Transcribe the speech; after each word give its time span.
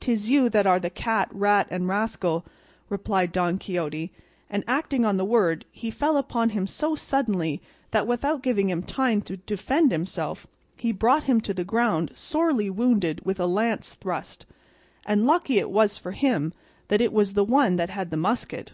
"'Tis 0.00 0.28
you 0.28 0.48
that 0.48 0.66
are 0.66 0.80
the 0.80 0.90
cat, 0.90 1.28
rat, 1.32 1.68
and 1.70 1.86
rascal," 1.86 2.44
replied 2.88 3.30
Don 3.30 3.58
Quixote, 3.58 4.10
and 4.50 4.64
acting 4.66 5.04
on 5.04 5.18
the 5.18 5.24
word 5.24 5.64
he 5.70 5.88
fell 5.88 6.16
upon 6.16 6.50
him 6.50 6.66
so 6.66 6.96
suddenly 6.96 7.62
that 7.92 8.08
without 8.08 8.42
giving 8.42 8.68
him 8.70 8.82
time 8.82 9.22
to 9.22 9.36
defend 9.36 9.92
himself 9.92 10.48
he 10.76 10.90
brought 10.90 11.22
him 11.30 11.40
to 11.42 11.54
the 11.54 11.62
ground 11.62 12.10
sorely 12.12 12.68
wounded 12.68 13.24
with 13.24 13.38
a 13.38 13.46
lance 13.46 13.94
thrust; 13.94 14.46
and 15.06 15.26
lucky 15.26 15.60
it 15.60 15.70
was 15.70 15.96
for 15.96 16.10
him 16.10 16.52
that 16.88 17.00
it 17.00 17.12
was 17.12 17.34
the 17.34 17.44
one 17.44 17.76
that 17.76 17.90
had 17.90 18.10
the 18.10 18.16
musket. 18.16 18.72